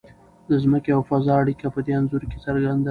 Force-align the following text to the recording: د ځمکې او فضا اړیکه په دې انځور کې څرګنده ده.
د 0.47 0.49
ځمکې 0.63 0.91
او 0.95 1.01
فضا 1.09 1.33
اړیکه 1.43 1.65
په 1.75 1.79
دې 1.85 1.91
انځور 1.99 2.23
کې 2.29 2.37
څرګنده 2.45 2.73
ده. 2.77 2.79